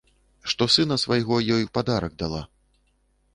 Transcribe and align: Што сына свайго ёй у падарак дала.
Што 0.53 0.67
сына 0.75 0.97
свайго 1.03 1.37
ёй 1.57 1.61
у 1.67 1.69
падарак 1.77 2.17
дала. 2.23 2.41